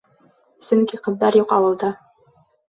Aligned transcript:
Сөнки 0.67 0.99
ҡыҙҙар 1.09 1.37
юҡ 1.41 1.55
ауылда... 1.59 1.93